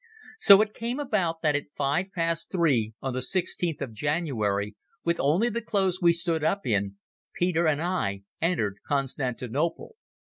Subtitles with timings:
[0.39, 4.75] So it came about that at five past three on the 16th day of January,
[5.03, 6.95] with only the clothes we stood up in,
[7.35, 9.97] Peter and I entered Constantinople.